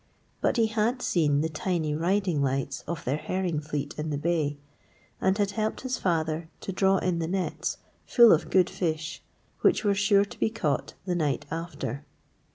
[0.41, 4.57] But he had seen the tiny riding lights of their herring fleet in the bay,
[5.21, 7.77] and had helped his father to draw in the nets
[8.07, 9.21] full of good fish,
[9.59, 12.03] which were sure to be caught the night after.